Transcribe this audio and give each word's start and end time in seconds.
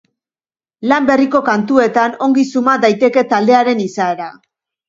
Lan 0.91 1.09
berriko 1.09 1.41
kantuetan 1.51 2.17
ongi 2.29 2.47
suma 2.55 2.75
daiteke 2.87 3.25
taldearen 3.35 3.85
izaera. 3.89 4.35